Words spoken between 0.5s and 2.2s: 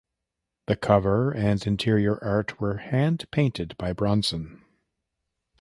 The cover and interior